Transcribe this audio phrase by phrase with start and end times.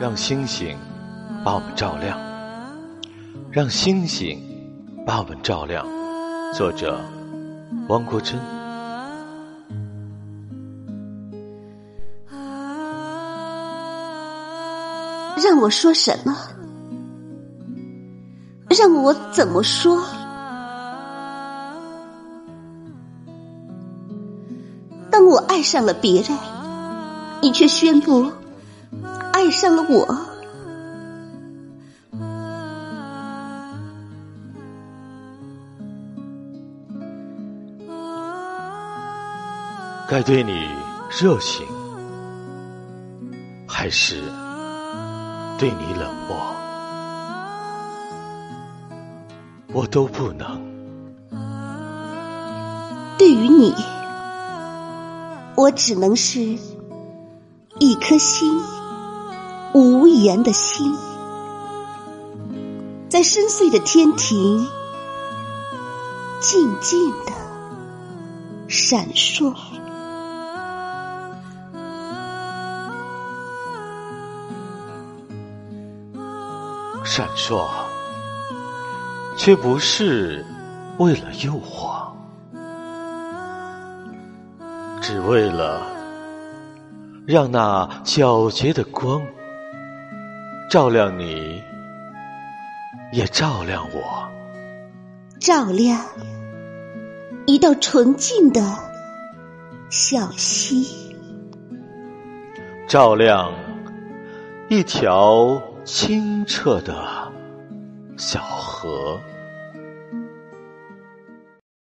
[0.00, 0.78] 让星星
[1.44, 2.16] 把我们照亮，
[3.50, 4.40] 让星星
[5.04, 5.84] 把我们照亮。
[6.54, 7.00] 作者：
[7.88, 8.38] 汪国真。
[15.36, 16.36] 让我说什么？
[18.68, 20.00] 让我怎么说？
[25.10, 26.38] 当我爱上了别人，
[27.42, 28.30] 你却宣布
[29.38, 30.04] 爱上了我。
[40.08, 40.68] 该对你
[41.20, 41.64] 热情，
[43.68, 44.20] 还是
[45.56, 46.36] 对你冷漠？
[49.72, 50.66] 我都不能。
[53.16, 53.72] 对于你，
[55.54, 56.40] 我只能是
[57.78, 58.60] 一颗心，
[60.22, 60.96] 言的心，
[63.08, 64.66] 在深邃的天庭，
[66.40, 67.32] 静静的
[68.68, 69.54] 闪烁。
[77.04, 77.66] 闪烁，
[79.36, 80.44] 却不是
[80.98, 82.08] 为了诱惑，
[85.00, 85.80] 只为了
[87.26, 89.22] 让那皎洁的光
[90.70, 91.62] 照亮你，
[93.12, 94.28] 也照亮我，
[95.40, 96.04] 照亮
[97.46, 98.60] 一道纯净的
[99.88, 101.16] 小溪，
[102.86, 103.52] 照亮
[104.68, 105.62] 一条。
[105.88, 107.32] 清澈的
[108.18, 109.18] 小河。